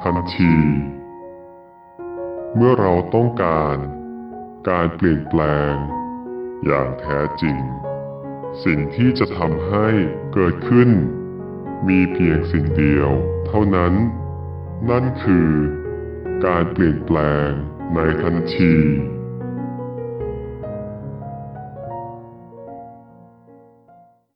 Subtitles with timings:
[0.00, 0.54] ทันที
[2.56, 3.76] เมื่อเราต้องการ
[4.68, 5.42] การเปลี่ยนแปล
[5.72, 5.74] ง
[6.66, 7.56] อย่างแท้จริง
[8.64, 9.88] สิ่งที่จะทำให้
[10.32, 10.90] เกิดขึ้น
[11.88, 13.10] มีเพียงสิ่งเดียว
[13.46, 13.94] เท่านั้น
[14.90, 15.50] นั่นคือ
[16.46, 17.50] การเปลี่ยนแปลง
[17.94, 18.74] ในทันที